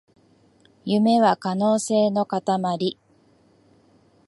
[0.83, 2.97] 夢は可能性のかたまり